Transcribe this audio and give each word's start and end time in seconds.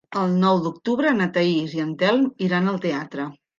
El 0.19 0.31
nou 0.43 0.61
d'octubre 0.63 1.11
na 1.19 1.27
Thaís 1.37 1.77
i 1.79 1.85
en 1.85 1.93
Telm 2.01 2.27
iran 2.49 2.75
al 2.75 2.83
teatre. 2.89 3.31